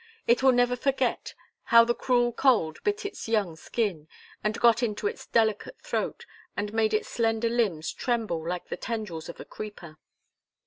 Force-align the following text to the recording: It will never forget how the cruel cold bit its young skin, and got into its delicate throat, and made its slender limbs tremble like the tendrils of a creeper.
It 0.25 0.41
will 0.41 0.51
never 0.51 0.75
forget 0.75 1.35
how 1.65 1.85
the 1.85 1.93
cruel 1.93 2.33
cold 2.33 2.79
bit 2.83 3.05
its 3.05 3.27
young 3.27 3.55
skin, 3.55 4.07
and 4.43 4.59
got 4.59 4.81
into 4.81 5.05
its 5.05 5.27
delicate 5.27 5.79
throat, 5.79 6.25
and 6.57 6.73
made 6.73 6.95
its 6.95 7.07
slender 7.07 7.49
limbs 7.49 7.93
tremble 7.93 8.43
like 8.49 8.69
the 8.69 8.77
tendrils 8.77 9.29
of 9.29 9.39
a 9.39 9.45
creeper. 9.45 9.99